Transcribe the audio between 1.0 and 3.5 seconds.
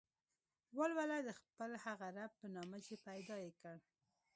د خپل هغه رب په نامه چې پيدا